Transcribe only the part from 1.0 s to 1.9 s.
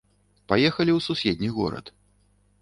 суседні горад.